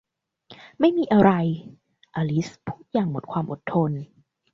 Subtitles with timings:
[0.79, 1.31] ไม่มีอะไร
[2.15, 3.91] อลิซพูดอย่างหมดความอดทน